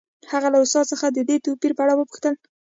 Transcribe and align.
هغه 0.31 0.47
له 0.53 0.57
استاد 0.63 0.85
څخه 0.91 1.05
د 1.11 1.19
دې 1.29 1.37
توپیر 1.45 1.71
په 1.75 1.81
اړه 1.85 1.93
وپوښتل 1.95 2.35